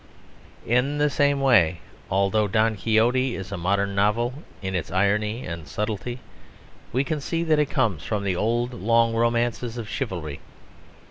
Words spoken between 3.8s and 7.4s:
novel in its irony and subtlety, we can